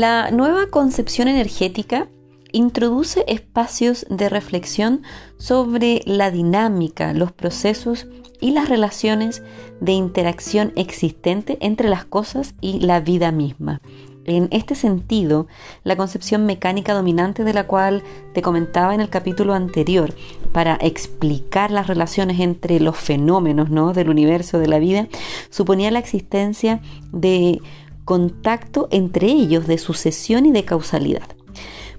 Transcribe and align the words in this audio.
La 0.00 0.30
nueva 0.30 0.68
concepción 0.68 1.28
energética 1.28 2.08
introduce 2.52 3.22
espacios 3.28 4.06
de 4.08 4.30
reflexión 4.30 5.02
sobre 5.36 6.00
la 6.06 6.30
dinámica, 6.30 7.12
los 7.12 7.32
procesos 7.32 8.06
y 8.40 8.52
las 8.52 8.70
relaciones 8.70 9.42
de 9.82 9.92
interacción 9.92 10.72
existente 10.74 11.58
entre 11.60 11.90
las 11.90 12.06
cosas 12.06 12.54
y 12.62 12.80
la 12.80 13.00
vida 13.00 13.30
misma. 13.30 13.82
En 14.24 14.48
este 14.52 14.74
sentido, 14.74 15.48
la 15.84 15.96
concepción 15.96 16.46
mecánica 16.46 16.94
dominante 16.94 17.44
de 17.44 17.52
la 17.52 17.66
cual 17.66 18.02
te 18.32 18.40
comentaba 18.40 18.94
en 18.94 19.02
el 19.02 19.10
capítulo 19.10 19.52
anterior, 19.52 20.14
para 20.52 20.78
explicar 20.80 21.70
las 21.70 21.86
relaciones 21.86 22.40
entre 22.40 22.80
los 22.80 22.96
fenómenos 22.96 23.70
¿no? 23.70 23.92
del 23.92 24.08
universo, 24.08 24.58
de 24.58 24.68
la 24.68 24.78
vida, 24.78 25.08
suponía 25.50 25.90
la 25.90 25.98
existencia 25.98 26.80
de 27.12 27.60
contacto 28.04 28.88
entre 28.90 29.28
ellos, 29.28 29.66
de 29.66 29.78
sucesión 29.78 30.46
y 30.46 30.52
de 30.52 30.64
causalidad. 30.64 31.28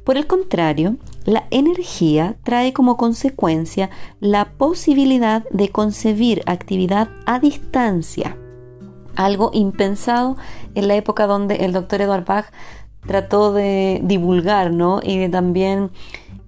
Por 0.04 0.18
el 0.18 0.26
contrario, 0.26 0.98
la 1.26 1.46
energía 1.52 2.36
trae 2.44 2.74
como 2.74 2.98
consecuencia 2.98 3.92
la 4.20 4.54
posibilidad 4.54 5.44
de 5.52 5.70
concebir 5.70 6.42
actividad 6.48 7.10
a 7.28 7.40
distancia, 7.40 8.36
algo 9.16 9.52
impensado 9.54 10.38
en 10.74 10.88
la 10.88 10.96
época 10.96 11.28
donde 11.28 11.58
el 11.58 11.74
doctor 11.74 12.02
Edward 12.02 12.26
Bach 12.26 12.46
trató 13.06 13.54
de 13.54 14.02
divulgar 14.04 14.72
¿no? 14.72 15.00
y 15.04 15.18
de 15.18 15.30
también 15.30 15.92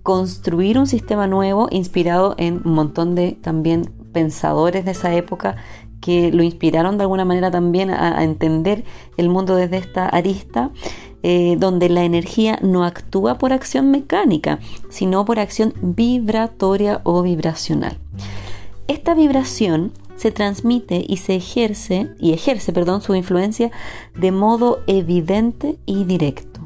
construir 0.01 0.77
un 0.77 0.87
sistema 0.87 1.27
nuevo 1.27 1.67
inspirado 1.71 2.35
en 2.37 2.61
un 2.65 2.73
montón 2.73 3.15
de 3.15 3.33
también 3.33 3.93
pensadores 4.11 4.85
de 4.85 4.91
esa 4.91 5.13
época 5.13 5.55
que 6.03 6.33
lo 6.33 6.43
inspiraron 6.43 6.97
de 6.97 7.03
alguna 7.03 7.23
manera 7.23 7.49
también 7.49 7.89
a, 7.89 8.21
entender 8.25 8.83
el 9.15 9.29
mundo 9.29 9.55
desde 9.55 9.77
esta 9.77 10.09
arista, 10.09 10.69
eh, 11.23 11.55
donde 11.57 11.87
la 11.87 12.03
energía 12.03 12.59
no 12.61 12.83
actúa 12.83 13.37
por 13.37 13.53
acción 13.53 13.89
mecánica, 13.89 14.59
sino 14.89 15.23
por 15.23 15.39
acción 15.39 15.73
vibratoria 15.81 16.99
o 17.05 17.21
vibracional. 17.21 17.97
Esta 18.89 19.13
vibración 19.13 19.93
se 20.17 20.31
transmite 20.31 21.05
y 21.07 21.17
se 21.17 21.35
ejerce 21.35 22.09
y 22.19 22.33
ejerce, 22.33 22.73
perdón, 22.73 23.01
su 23.01 23.15
influencia 23.15 23.71
de 24.13 24.33
modo 24.33 24.81
evidente 24.87 25.77
y 25.85 26.03
directo. 26.03 26.59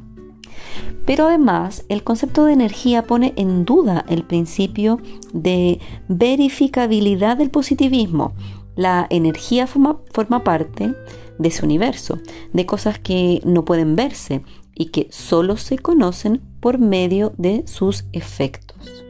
Pero 1.06 1.28
además, 1.28 1.86
el 1.88 2.04
concepto 2.04 2.44
de 2.44 2.54
energía 2.54 3.04
pone 3.04 3.34
en 3.38 3.66
duda 3.66 4.04
el 4.10 4.24
principio 4.24 5.00
de 5.32 5.80
verificabilidad 6.10 7.38
del 7.38 7.50
positivismo. 7.50 8.34
La 8.78 9.08
energía 9.10 9.68
forma, 9.68 10.44
parte 10.44 10.94
de 11.38 11.50
ese 11.50 11.66
universo, 11.66 12.20
de 12.54 12.66
cosas 12.66 13.00
que 13.00 13.42
no 13.44 13.66
pueden 13.66 13.96
verse 13.98 14.44
y 14.74 14.86
que 14.86 15.08
solo 15.10 15.58
se 15.58 15.78
conocen 15.78 16.42
por 16.62 16.78
medio 16.78 17.34
de 17.38 17.68
sus 17.68 18.06
efectos. 18.14 19.04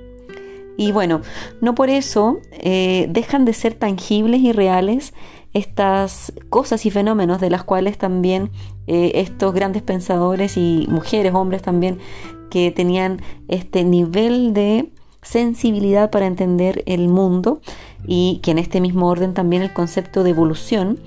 Y 0.77 0.91
bueno, 0.91 1.21
no 1.61 1.75
por 1.75 1.89
eso 1.89 2.39
eh, 2.51 3.07
dejan 3.09 3.45
de 3.45 3.53
ser 3.53 3.73
tangibles 3.73 4.41
y 4.41 4.51
reales 4.51 5.13
estas 5.53 6.33
cosas 6.49 6.85
y 6.85 6.91
fenómenos 6.91 7.41
de 7.41 7.49
las 7.49 7.63
cuales 7.63 7.97
también 7.97 8.51
eh, 8.85 9.13
estos 9.15 9.53
grandes 9.53 9.81
pensadores 9.81 10.55
y 10.55 10.85
mujeres, 10.89 11.33
hombres 11.33 11.61
también, 11.61 11.99
que 12.49 12.71
tenían 12.71 13.21
este 13.47 13.83
nivel 13.83 14.53
de 14.53 14.91
sensibilidad 15.21 16.09
para 16.09 16.27
entender 16.27 16.83
el 16.85 17.07
mundo 17.07 17.61
y 18.05 18.39
que 18.43 18.51
en 18.51 18.59
este 18.59 18.81
mismo 18.81 19.07
orden 19.07 19.33
también 19.33 19.61
el 19.61 19.73
concepto 19.73 20.23
de 20.23 20.31
evolución 20.31 20.99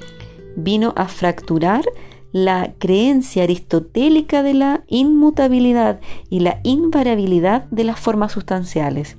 vino 0.57 0.93
a 0.97 1.09
fracturar 1.09 1.85
la 2.33 2.73
creencia 2.79 3.43
aristotélica 3.43 4.43
de 4.43 4.55
la 4.55 4.85
inmutabilidad 4.87 6.01
y 6.29 6.41
la 6.41 6.61
invariabilidad 6.63 7.65
de 7.71 7.85
las 7.85 7.99
formas 7.99 8.33
sustanciales. 8.33 9.17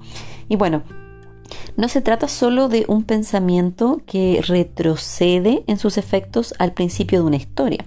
Y 0.47 0.56
bueno, 0.56 0.84
no 1.75 1.88
se 1.88 2.02
trata 2.02 2.28
solo 2.28 2.69
de 2.69 2.85
un 2.88 3.03
pensamiento 3.03 4.02
que 4.06 4.41
retrocede 4.46 5.63
en 5.68 5.78
sus 5.78 5.97
efectos 5.97 6.53
al 6.59 6.73
principio 6.73 7.19
de 7.19 7.25
una 7.25 7.35
historia, 7.35 7.85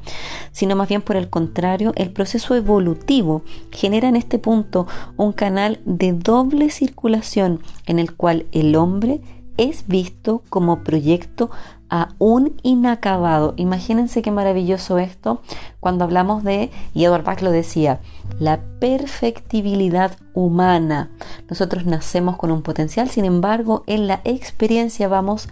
sino 0.54 0.76
más 0.76 0.88
bien 0.88 1.02
por 1.02 1.16
el 1.16 1.28
contrario, 1.28 1.92
el 1.96 2.10
proceso 2.10 2.54
evolutivo 2.54 3.42
genera 3.72 4.08
en 4.08 4.16
este 4.16 4.38
punto 4.38 4.86
un 5.16 5.32
canal 5.32 5.80
de 5.84 6.12
doble 6.12 6.70
circulación 6.70 7.60
en 7.86 7.98
el 7.98 8.14
cual 8.14 8.46
el 8.52 8.76
hombre 8.76 9.20
es 9.56 9.86
visto 9.86 10.42
como 10.48 10.82
proyecto 10.82 11.50
aún 11.88 12.54
inacabado. 12.62 13.54
Imagínense 13.56 14.22
qué 14.22 14.30
maravilloso 14.30 14.98
esto 14.98 15.42
cuando 15.80 16.04
hablamos 16.04 16.44
de, 16.44 16.70
y 16.94 17.04
Edward 17.04 17.24
Bach 17.24 17.42
lo 17.42 17.50
decía, 17.50 18.00
la 18.38 18.60
perfectibilidad 18.80 20.16
humana. 20.34 21.10
Nosotros 21.48 21.84
nacemos 21.84 22.36
con 22.36 22.52
un 22.52 22.62
potencial, 22.62 23.10
sin 23.10 23.24
embargo, 23.24 23.82
en 23.86 24.06
la 24.06 24.20
experiencia 24.24 25.08
vamos 25.08 25.48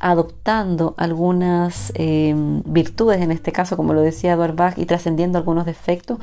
adoptando 0.00 0.94
algunas 0.96 1.92
em, 1.94 2.62
virtudes, 2.64 3.20
en 3.20 3.30
este 3.30 3.52
caso, 3.52 3.76
como 3.76 3.94
lo 3.94 4.00
decía 4.00 4.32
Edward 4.32 4.54
Bach, 4.54 4.78
y 4.78 4.86
trascendiendo 4.86 5.38
algunos 5.38 5.66
defectos, 5.66 6.18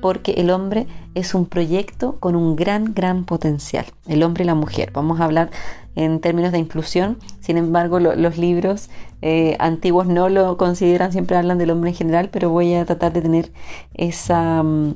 porque 0.00 0.32
el 0.32 0.50
hombre 0.50 0.86
es 1.14 1.34
un 1.34 1.46
proyecto 1.46 2.16
con 2.20 2.36
un 2.36 2.56
gran, 2.56 2.94
gran 2.94 3.24
potencial, 3.24 3.86
el 4.06 4.22
hombre 4.22 4.44
y 4.44 4.46
la 4.46 4.54
mujer. 4.54 4.90
Vamos 4.92 5.20
a 5.20 5.24
hablar 5.24 5.50
en 5.94 6.20
términos 6.20 6.52
de 6.52 6.58
inclusión, 6.58 7.18
sin 7.40 7.58
embargo, 7.58 8.00
los 8.00 8.38
libros 8.38 8.88
eh, 9.20 9.56
antiguos 9.58 10.06
no 10.06 10.28
lo 10.28 10.56
consideran, 10.56 11.12
siempre 11.12 11.36
hablan 11.36 11.58
del 11.58 11.70
hombre 11.70 11.90
en 11.90 11.96
general, 11.96 12.28
pero 12.30 12.50
voy 12.50 12.74
a 12.74 12.84
tratar 12.84 13.12
de 13.12 13.22
tener 13.22 13.52
esa... 13.94 14.62
Mm, 14.62 14.94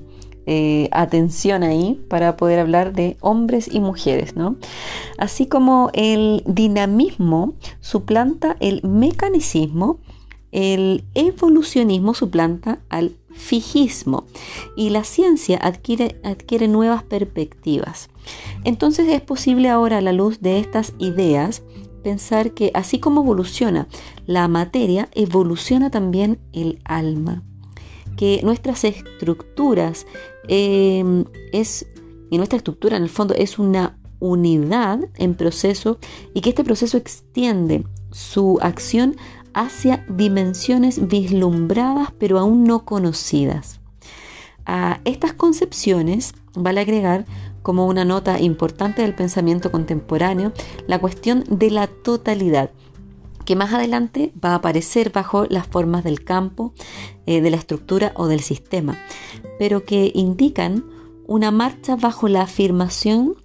eh, 0.49 0.89
atención 0.93 1.65
ahí 1.65 2.01
para 2.09 2.37
poder 2.37 2.61
hablar 2.61 2.93
de 2.93 3.17
hombres 3.21 3.69
y 3.69 3.81
mujeres, 3.81 4.37
¿no? 4.37 4.57
Así 5.19 5.47
como 5.47 5.91
el 5.93 6.45
dinamismo 6.47 7.55
suplanta 7.81 8.57
el 8.61 8.81
mecanicismo, 8.85 9.99
el 10.53 11.05
evolucionismo 11.15 12.15
suplanta 12.15 12.79
al 12.91 13.17
fijismo 13.35 14.25
y 14.77 14.91
la 14.91 15.03
ciencia 15.03 15.59
adquiere, 15.59 16.21
adquiere 16.23 16.69
nuevas 16.69 17.03
perspectivas. 17.03 18.09
Entonces 18.63 19.09
es 19.09 19.21
posible 19.23 19.69
ahora 19.69 19.99
a 19.99 20.01
la 20.01 20.13
luz 20.13 20.41
de 20.41 20.61
estas 20.61 20.93
ideas 20.99 21.63
pensar 22.05 22.53
que 22.53 22.71
así 22.73 23.01
como 23.01 23.23
evoluciona 23.23 23.89
la 24.27 24.47
materia, 24.47 25.09
evoluciona 25.13 25.91
también 25.91 26.39
el 26.53 26.81
alma 26.85 27.43
que 28.17 28.41
nuestras 28.43 28.85
estructuras 28.85 30.07
em, 30.49 31.25
es, 31.53 31.87
y 32.31 32.37
nuestra 32.39 32.57
estructura 32.57 32.97
en 32.97 33.03
el 33.03 33.09
fondo 33.09 33.35
es 33.35 33.59
una 33.59 33.99
unidad 34.19 35.01
en 35.17 35.35
proceso 35.35 35.99
y 36.35 36.41
que 36.41 36.51
este 36.51 36.65
proceso 36.65 36.97
extiende 36.97 37.85
su 38.11 38.59
acción 38.63 39.17
hacia 39.53 40.05
dimensiones 40.09 41.09
vislumbradas 41.09 42.13
pero 42.19 42.39
aún 42.39 42.65
no 42.65 42.85
conocidas. 42.85 43.81
A 44.65 45.01
estas 45.05 45.33
concepciones 45.33 46.35
vale 46.55 46.81
agregar 46.81 47.25
como 47.63 47.87
una 47.87 48.05
nota 48.05 48.41
importante 48.41 49.03
del 49.03 49.15
pensamiento 49.15 49.71
contemporáneo 49.71 50.53
la 50.87 50.99
cuestión 50.99 51.45
de 51.49 51.71
la 51.71 51.87
totalidad, 51.89 52.71
que 53.47 53.57
más 53.57 53.73
adelante 53.73 54.33
va 54.45 54.51
a 54.51 54.57
aparecer 54.57 55.11
bajo 55.11 55.47
las 55.47 55.67
formas 55.67 56.05
del 56.05 56.23
campo, 56.23 56.75
eh, 57.25 57.41
de 57.41 57.51
la 57.51 57.57
estructura 57.57 58.13
o 58.17 58.27
del 58.27 58.41
sistema, 58.41 58.99
pero 59.59 59.85
que 59.85 60.13
indican 60.15 60.85
una 61.27 61.51
marcha 61.51 61.97
bajo 61.97 62.29
la 62.29 62.43
afirmación 62.43 63.37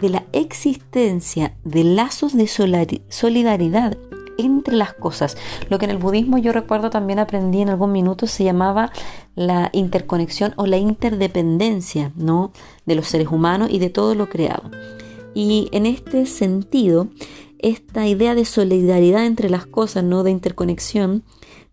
de 0.00 0.08
la 0.08 0.24
existencia 0.32 1.54
de 1.62 1.84
lazos 1.84 2.36
de 2.36 2.48
solidaridad 2.48 3.96
entre 4.38 4.76
las 4.76 4.94
cosas. 4.94 5.36
Lo 5.68 5.78
que 5.78 5.84
en 5.84 5.90
el 5.90 5.98
budismo 5.98 6.38
yo 6.38 6.52
recuerdo 6.52 6.90
también 6.90 7.18
aprendí 7.18 7.60
en 7.60 7.68
algún 7.68 7.92
minuto 7.92 8.26
se 8.26 8.44
llamaba 8.44 8.90
la 9.34 9.70
interconexión 9.72 10.54
o 10.56 10.66
la 10.66 10.78
interdependencia 10.78 12.12
¿no? 12.16 12.52
de 12.86 12.94
los 12.94 13.08
seres 13.08 13.28
humanos 13.28 13.68
y 13.70 13.78
de 13.78 13.90
todo 13.90 14.14
lo 14.14 14.28
creado. 14.28 14.70
Y 15.34 15.68
en 15.72 15.86
este 15.86 16.26
sentido, 16.26 17.08
esta 17.62 18.06
idea 18.06 18.34
de 18.34 18.44
solidaridad 18.44 19.26
entre 19.26 19.50
las 19.50 19.66
cosas, 19.66 20.04
no 20.04 20.22
de 20.22 20.30
interconexión, 20.30 21.24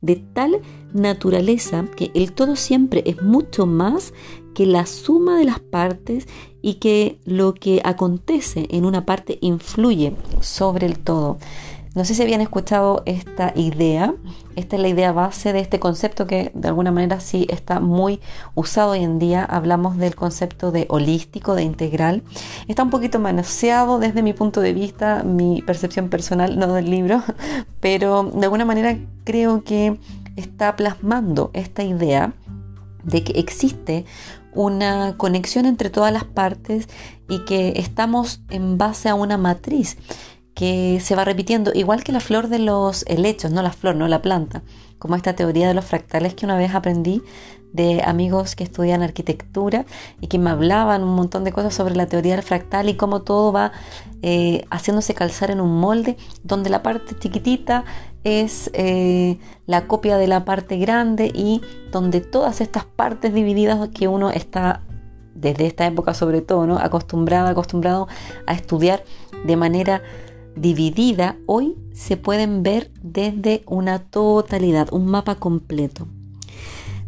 de 0.01 0.15
tal 0.15 0.61
naturaleza 0.93 1.85
que 1.95 2.11
el 2.13 2.33
todo 2.33 2.55
siempre 2.55 3.03
es 3.05 3.21
mucho 3.21 3.65
más 3.65 4.13
que 4.53 4.65
la 4.65 4.85
suma 4.85 5.37
de 5.37 5.45
las 5.45 5.59
partes 5.59 6.27
y 6.61 6.75
que 6.75 7.19
lo 7.25 7.53
que 7.53 7.81
acontece 7.83 8.67
en 8.71 8.85
una 8.85 9.05
parte 9.05 9.37
influye 9.41 10.15
sobre 10.41 10.87
el 10.87 10.99
todo. 10.99 11.37
No 11.97 12.05
sé 12.05 12.13
si 12.13 12.21
habían 12.21 12.41
escuchado 12.41 13.01
esta 13.07 13.53
idea. 13.55 14.13
Esta 14.55 14.75
es 14.75 14.81
la 14.83 14.87
idea 14.87 15.11
base 15.13 15.51
de 15.51 15.61
este 15.61 15.79
concepto 15.79 16.27
que 16.27 16.51
de 16.53 16.67
alguna 16.67 16.91
manera 16.91 17.19
sí 17.19 17.47
está 17.49 17.79
muy 17.79 18.21
usado 18.53 18.91
hoy 18.91 19.03
en 19.03 19.17
día. 19.17 19.43
Hablamos 19.43 19.97
del 19.97 20.15
concepto 20.15 20.71
de 20.71 20.85
holístico, 20.91 21.55
de 21.55 21.63
integral. 21.63 22.21
Está 22.67 22.83
un 22.83 22.91
poquito 22.91 23.19
manoseado 23.19 23.97
desde 23.97 24.21
mi 24.21 24.33
punto 24.33 24.61
de 24.61 24.73
vista, 24.73 25.23
mi 25.23 25.63
percepción 25.63 26.09
personal, 26.09 26.59
no 26.59 26.71
del 26.71 26.87
libro, 26.87 27.23
pero 27.79 28.25
de 28.25 28.43
alguna 28.43 28.65
manera 28.65 28.95
creo 29.23 29.63
que 29.63 29.97
está 30.35 30.75
plasmando 30.75 31.49
esta 31.53 31.81
idea 31.81 32.31
de 33.05 33.23
que 33.23 33.39
existe 33.39 34.05
una 34.53 35.17
conexión 35.17 35.65
entre 35.65 35.89
todas 35.89 36.13
las 36.13 36.25
partes 36.25 36.89
y 37.27 37.43
que 37.45 37.73
estamos 37.77 38.41
en 38.51 38.77
base 38.77 39.09
a 39.09 39.15
una 39.15 39.37
matriz 39.37 39.97
que 40.57 40.99
se 41.01 41.13
va 41.13 41.23
repitiendo, 41.23 41.71
igual 41.75 42.03
que 42.03 42.11
la 42.11 42.19
flor 42.19 42.47
de 42.47 42.57
los 42.57 43.05
helechos, 43.07 43.51
no 43.51 43.61
la 43.61 43.71
flor, 43.71 43.95
no 43.95 44.07
la 44.07 44.23
planta, 44.23 44.63
como 44.97 45.15
esta 45.15 45.35
teoría 45.35 45.67
de 45.67 45.75
los 45.75 45.85
fractales 45.85 46.33
que 46.33 46.47
una 46.47 46.57
vez 46.57 46.73
aprendí 46.73 47.21
de 47.73 48.01
amigos 48.03 48.55
que 48.55 48.63
estudian 48.63 49.03
arquitectura 49.03 49.85
y 50.19 50.25
que 50.25 50.39
me 50.39 50.49
hablaban 50.49 51.03
un 51.03 51.13
montón 51.13 51.43
de 51.43 51.51
cosas 51.51 51.75
sobre 51.75 51.95
la 51.95 52.07
teoría 52.07 52.33
del 52.33 52.41
fractal 52.41 52.89
y 52.89 52.95
cómo 52.95 53.21
todo 53.21 53.53
va 53.53 53.71
eh, 54.23 54.65
haciéndose 54.71 55.13
calzar 55.13 55.51
en 55.51 55.61
un 55.61 55.79
molde 55.79 56.17
donde 56.43 56.71
la 56.71 56.81
parte 56.81 57.15
chiquitita 57.19 57.85
es 58.23 58.71
eh, 58.73 59.37
la 59.67 59.85
copia 59.85 60.17
de 60.17 60.25
la 60.25 60.43
parte 60.43 60.77
grande 60.77 61.31
y 61.35 61.61
donde 61.91 62.19
todas 62.19 62.61
estas 62.61 62.83
partes 62.83 63.31
divididas 63.31 63.89
que 63.89 64.07
uno 64.07 64.31
está 64.31 64.81
desde 65.35 65.67
esta 65.67 65.85
época 65.85 66.15
sobre 66.15 66.41
todo, 66.41 66.65
¿no? 66.65 66.79
acostumbrado, 66.79 67.47
acostumbrado 67.47 68.07
a 68.47 68.53
estudiar 68.53 69.03
de 69.45 69.55
manera 69.55 70.01
dividida, 70.59 71.37
hoy 71.45 71.75
se 71.93 72.17
pueden 72.17 72.63
ver 72.63 72.91
desde 73.01 73.63
una 73.65 73.99
totalidad, 73.99 74.89
un 74.91 75.07
mapa 75.07 75.35
completo. 75.35 76.07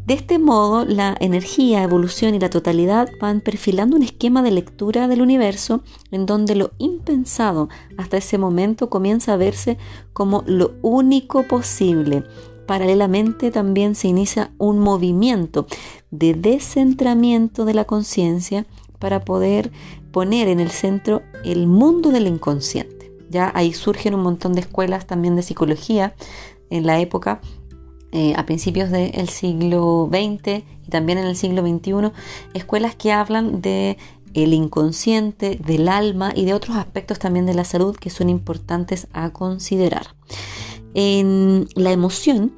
De 0.09 0.15
este 0.15 0.39
modo, 0.39 0.85
la 0.85 1.15
energía, 1.19 1.83
evolución 1.83 2.33
y 2.33 2.39
la 2.39 2.49
totalidad 2.49 3.09
van 3.21 3.41
perfilando 3.41 3.95
un 3.95 4.01
esquema 4.01 4.41
de 4.41 4.49
lectura 4.49 5.07
del 5.07 5.21
universo 5.21 5.83
en 6.09 6.25
donde 6.25 6.55
lo 6.55 6.71
impensado 6.79 7.69
hasta 7.95 8.17
ese 8.17 8.39
momento 8.39 8.89
comienza 8.89 9.33
a 9.33 9.37
verse 9.37 9.77
como 10.11 10.43
lo 10.47 10.71
único 10.81 11.43
posible. 11.43 12.23
Paralelamente 12.65 13.51
también 13.51 13.93
se 13.93 14.07
inicia 14.07 14.51
un 14.57 14.79
movimiento 14.79 15.67
de 16.09 16.33
descentramiento 16.33 17.65
de 17.65 17.75
la 17.75 17.85
conciencia 17.85 18.65
para 18.97 19.19
poder 19.19 19.71
poner 20.11 20.47
en 20.47 20.59
el 20.59 20.71
centro 20.71 21.21
el 21.43 21.67
mundo 21.67 22.09
del 22.09 22.25
inconsciente. 22.25 22.98
Ya 23.29 23.51
ahí 23.55 23.73
surgen 23.73 24.15
un 24.15 24.21
montón 24.21 24.53
de 24.53 24.61
escuelas 24.61 25.05
también 25.05 25.35
de 25.35 25.43
psicología 25.43 26.15
en 26.69 26.85
la 26.85 26.99
época 26.99 27.41
eh, 28.11 28.33
a 28.35 28.45
principios 28.45 28.89
del 28.89 29.29
siglo 29.29 30.09
XX 30.11 30.63
y 30.85 30.89
también 30.89 31.19
en 31.19 31.27
el 31.27 31.35
siglo 31.35 31.61
XXI, 31.61 32.11
escuelas 32.55 32.95
que 32.95 33.11
hablan 33.11 33.61
de 33.61 33.97
el 34.33 34.53
inconsciente, 34.53 35.59
del 35.63 35.87
alma 35.87 36.31
y 36.35 36.45
de 36.45 36.53
otros 36.53 36.77
aspectos 36.77 37.19
también 37.19 37.45
de 37.45 37.53
la 37.53 37.63
salud 37.63 37.95
que 37.95 38.09
son 38.09 38.29
importantes 38.29 39.07
a 39.13 39.29
considerar. 39.31 40.15
En 40.95 41.67
la 41.75 41.91
emoción, 41.91 42.53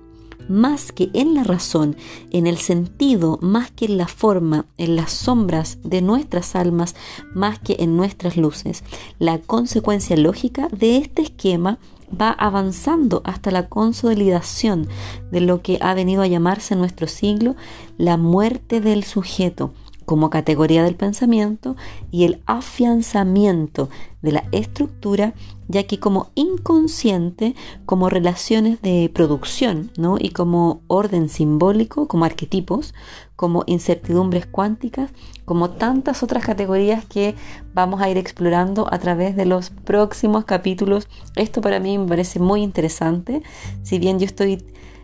más 0.52 0.92
que 0.92 1.10
en 1.14 1.34
la 1.34 1.44
razón, 1.44 1.96
en 2.32 2.46
el 2.46 2.58
sentido, 2.58 3.40
más 3.42 3.72
que 3.72 3.86
en 3.86 3.98
la 3.98 4.08
forma, 4.08 4.66
en 4.78 4.96
las 4.96 5.12
sombras 5.12 5.80
de 5.84 6.02
nuestras 6.02 6.56
almas, 6.56 6.96
más 7.34 7.60
que 7.60 7.78
en 7.80 7.98
nuestras 7.98 8.38
luces. 8.38 8.84
La 9.20 9.40
consecuencia 9.40 10.18
lógica 10.18 10.68
de 10.70 10.98
este 10.98 11.22
esquema 11.22 11.80
va 12.20 12.32
avanzando 12.32 13.22
hasta 13.24 13.52
la 13.52 13.70
consolidación 13.70 14.88
de 15.32 15.42
lo 15.42 15.62
que 15.62 15.78
ha 15.82 15.94
venido 15.94 16.22
a 16.22 16.28
llamarse 16.28 16.74
en 16.74 16.82
nuestro 16.82 17.08
siglo 17.08 17.56
la 17.98 18.18
muerte 18.18 18.82
del 18.82 19.04
sujeto 19.04 19.74
como 20.12 20.30
categoría 20.30 20.84
del 20.84 20.96
pensamiento 20.96 21.78
y 22.12 22.26
el 22.26 22.42
afianzamiento 22.46 23.88
de 24.22 24.34
la 24.34 24.44
estructura, 24.52 25.34
ya 25.70 25.84
que 25.84 26.02
como 26.02 26.32
inconsciente, 26.36 27.56
como 27.86 28.10
relaciones 28.10 28.82
de 28.82 29.10
producción 29.14 29.90
¿no? 29.96 30.18
y 30.20 30.32
como 30.32 30.82
orden 30.88 31.30
simbólico, 31.30 32.10
como 32.10 32.26
arquetipos, 32.26 32.94
como 33.38 33.64
incertidumbres 33.68 34.48
cuánticas, 34.48 35.12
como 35.46 35.70
tantas 35.70 36.24
otras 36.24 36.44
categorías 36.44 37.06
que 37.06 37.36
vamos 37.74 38.02
a 38.02 38.10
ir 38.10 38.18
explorando 38.18 38.94
a 38.94 39.00
través 39.00 39.38
de 39.38 39.46
los 39.46 39.70
próximos 39.70 40.44
capítulos. 40.44 41.08
Esto 41.38 41.62
para 41.62 41.80
mí 41.80 41.98
me 41.98 42.06
parece 42.06 42.42
muy 42.42 42.64
interesante, 42.64 43.44
si 43.82 43.98
bien 43.98 44.20
yo 44.20 44.26
estoy 44.26 44.62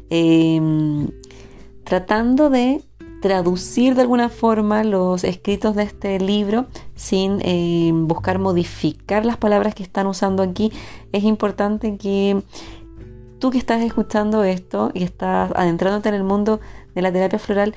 em, 0.09 1.07
tratando 1.85 2.49
de 2.49 2.83
traducir 3.21 3.95
de 3.95 4.01
alguna 4.01 4.29
forma 4.29 4.83
los 4.83 5.23
escritos 5.23 5.75
de 5.75 5.83
este 5.83 6.19
libro 6.19 6.67
sin 6.95 7.39
em, 7.41 8.07
buscar 8.07 8.39
modificar 8.39 9.25
las 9.25 9.37
palabras 9.37 9.75
que 9.75 9.83
están 9.83 10.07
usando 10.07 10.43
aquí, 10.43 10.71
es 11.11 11.23
importante 11.23 11.97
que 11.97 12.41
tú 13.39 13.51
que 13.51 13.57
estás 13.57 13.81
escuchando 13.81 14.43
esto 14.43 14.91
y 14.93 15.03
estás 15.03 15.51
adentrándote 15.55 16.09
en 16.09 16.15
el 16.15 16.23
mundo 16.23 16.59
de 16.95 17.01
la 17.01 17.11
terapia 17.11 17.39
floral, 17.39 17.75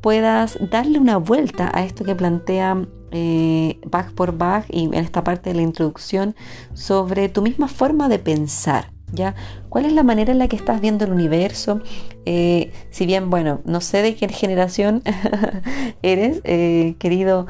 puedas 0.00 0.58
darle 0.70 0.98
una 0.98 1.16
vuelta 1.16 1.70
a 1.72 1.84
esto 1.84 2.04
que 2.04 2.14
plantea 2.14 2.86
eh, 3.10 3.80
Bach 3.86 4.12
por 4.12 4.36
Bach 4.36 4.64
y 4.68 4.84
en 4.84 4.94
esta 4.94 5.24
parte 5.24 5.50
de 5.50 5.56
la 5.56 5.62
introducción 5.62 6.34
sobre 6.74 7.28
tu 7.28 7.42
misma 7.42 7.68
forma 7.68 8.08
de 8.08 8.18
pensar. 8.18 8.97
¿Ya? 9.12 9.34
¿Cuál 9.68 9.86
es 9.86 9.92
la 9.92 10.02
manera 10.02 10.32
en 10.32 10.38
la 10.38 10.48
que 10.48 10.56
estás 10.56 10.80
viendo 10.80 11.04
el 11.04 11.12
universo? 11.12 11.80
Eh, 12.26 12.72
si 12.90 13.06
bien, 13.06 13.30
bueno, 13.30 13.60
no 13.64 13.80
sé 13.80 14.02
de 14.02 14.14
qué 14.14 14.28
generación 14.28 15.02
eres, 16.02 16.40
eh, 16.44 16.94
querido 16.98 17.46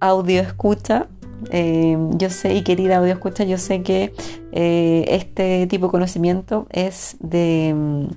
audio 0.00 0.40
escucha, 0.40 1.08
yo 1.50 2.30
sé, 2.30 2.54
y 2.54 2.62
querida 2.62 2.98
audio 2.98 3.12
escucha, 3.12 3.44
yo 3.44 3.58
sé 3.58 3.82
que 3.82 4.12
este 4.52 5.66
tipo 5.66 5.86
de 5.86 5.90
conocimiento 5.90 6.66
es 6.70 7.16
de 7.18 8.08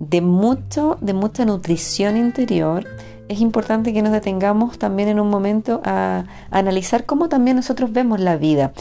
de, 0.00 0.22
mucho, 0.22 0.96
de 1.00 1.12
mucha 1.12 1.44
nutrición 1.44 2.16
interior, 2.16 2.86
es 3.28 3.40
importante 3.40 3.92
que 3.92 4.02
nos 4.02 4.12
detengamos 4.12 4.78
también 4.78 5.08
en 5.08 5.20
un 5.20 5.28
momento 5.28 5.80
a, 5.84 6.24
analizar 6.50 7.04
cómo 7.04 7.28
también 7.28 7.56
nosotros 7.56 7.92
vemos 7.92 8.18
la 8.18 8.36
vida. 8.36 8.72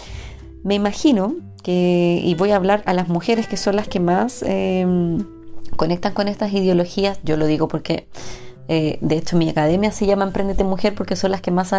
Me 0.64 0.76
imagino 0.76 1.36
que, 1.64 2.22
y 2.24 2.36
voy 2.36 2.52
a 2.52 2.56
hablar 2.56 2.84
a 2.86 2.94
las 2.94 3.08
mujeres 3.08 3.48
que 3.48 3.58
son 3.58 3.76
las 3.76 3.88
que 3.88 4.00
más 4.00 4.44
em, 4.44 5.26
conectan 5.76 6.14
con 6.14 6.28
estas 6.28 6.54
ideologías, 6.54 7.20
yo 7.24 7.38
lo 7.38 7.46
digo 7.46 7.68
porque 7.68 8.08
eh, 8.72 9.00
de 9.02 9.18
hecho, 9.18 9.36
mi 9.36 9.50
academia 9.50 9.92
se 9.92 10.06
llama 10.06 10.26
Emprendete 10.26 10.64
Mujer 10.64 10.94
porque 10.94 11.16
son 11.16 11.32
las 11.32 11.42
que 11.42 11.50
más 11.50 11.70
se 11.70 11.76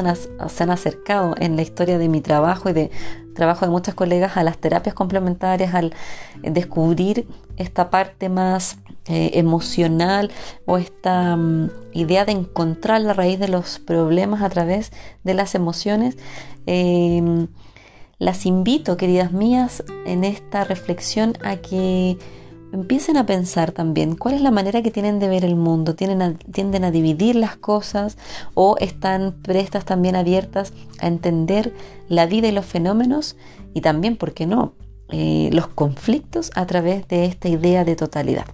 han 0.65 0.71
acercado 0.71 1.37
en 1.39 1.55
la 1.55 1.63
historia 1.63 1.99
de 1.99 2.09
mi 2.09 2.21
trabajo 2.21 2.69
y 2.69 2.73
de 2.73 2.91
trabajo 3.33 3.65
de 3.65 3.71
muchas 3.71 3.95
colegas 3.95 4.37
a 4.37 4.43
las 4.43 4.59
terapias 4.59 4.93
complementarias, 4.93 5.73
al 5.73 5.95
descubrir 6.43 7.29
esta 7.57 7.91
parte 7.91 8.29
más 8.29 8.79
eh, 9.07 9.31
emocional 9.35 10.33
o 10.67 10.79
esta 10.79 11.37
mm, 11.37 11.71
idea 11.93 12.25
de 12.25 12.33
encontrar 12.33 13.01
la 13.03 13.13
raíz 13.13 13.39
de 13.39 13.47
los 13.47 13.79
problemas 13.79 14.43
a 14.43 14.51
través 14.51 14.91
de 15.23 15.35
las 15.35 15.55
emociones. 15.55 16.19
Em, 16.67 17.47
las 18.21 18.47
invito, 18.47 18.97
queridas 18.97 19.33
mías, 19.33 19.83
en 20.07 20.25
esta 20.25 20.63
reflexión 20.63 21.33
a 21.43 21.57
que 21.57 22.19
empiecen 22.71 23.17
a 23.17 23.27
pensar 23.27 23.73
también 23.73 24.15
cuál 24.15 24.35
es 24.35 24.43
la 24.43 24.51
manera 24.51 24.83
que 24.83 24.91
tienen 24.91 25.19
de 25.19 25.29
ver 25.29 25.45
el 25.45 25.57
mundo. 25.57 25.97
¿Tienen 25.97 26.37
tienden 26.53 26.85
a 26.85 26.91
dividir 26.91 27.35
las 27.35 27.57
cosas 27.57 28.19
o 28.55 28.77
están 28.79 29.33
prestas 29.43 29.87
también 29.87 30.17
abiertas 30.17 30.75
a 31.01 31.07
entender 31.09 31.75
la 32.09 32.27
vida 32.27 32.47
y 32.47 32.53
los 32.53 32.67
fenómenos 32.67 33.37
y 33.75 33.81
también, 33.81 34.17
¿por 34.17 34.35
qué 34.35 34.47
no?, 34.47 34.75
eh, 35.09 35.49
los 35.53 35.67
conflictos 35.67 36.53
a 36.55 36.67
través 36.67 37.09
de 37.09 37.25
esta 37.25 37.49
idea 37.49 37.85
de 37.85 37.97
totalidad. 37.97 38.45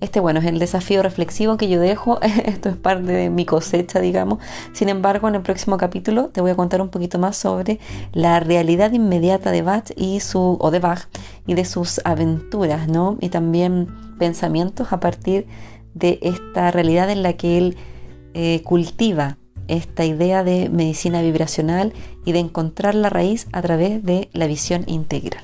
Este, 0.00 0.20
bueno, 0.20 0.40
es 0.40 0.46
el 0.46 0.58
desafío 0.58 1.02
reflexivo 1.02 1.56
que 1.56 1.68
yo 1.68 1.80
dejo. 1.80 2.20
Esto 2.44 2.68
es 2.68 2.76
parte 2.76 3.12
de 3.12 3.30
mi 3.30 3.44
cosecha, 3.44 4.00
digamos. 4.00 4.38
Sin 4.72 4.88
embargo, 4.88 5.28
en 5.28 5.36
el 5.36 5.42
próximo 5.42 5.78
capítulo 5.78 6.28
te 6.28 6.40
voy 6.40 6.50
a 6.50 6.56
contar 6.56 6.82
un 6.82 6.90
poquito 6.90 7.18
más 7.18 7.36
sobre 7.36 7.78
la 8.12 8.40
realidad 8.40 8.92
inmediata 8.92 9.50
de 9.50 9.62
Bach 9.62 9.90
y 9.96 10.20
su, 10.20 10.58
o 10.60 10.70
de 10.70 10.80
Bach 10.80 11.08
y 11.46 11.54
de 11.54 11.64
sus 11.64 12.00
aventuras, 12.04 12.88
¿no? 12.88 13.16
Y 13.20 13.30
también 13.30 13.88
pensamientos 14.18 14.92
a 14.92 15.00
partir 15.00 15.46
de 15.94 16.18
esta 16.20 16.70
realidad 16.70 17.08
en 17.10 17.22
la 17.22 17.32
que 17.34 17.56
él 17.56 17.76
eh, 18.34 18.62
cultiva 18.64 19.38
esta 19.66 20.04
idea 20.04 20.44
de 20.44 20.68
medicina 20.68 21.22
vibracional 21.22 21.92
y 22.24 22.32
de 22.32 22.40
encontrar 22.40 22.94
la 22.94 23.08
raíz 23.08 23.48
a 23.52 23.62
través 23.62 24.04
de 24.04 24.28
la 24.32 24.46
visión 24.46 24.84
integral. 24.86 25.42